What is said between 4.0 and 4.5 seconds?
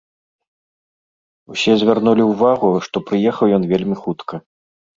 хутка.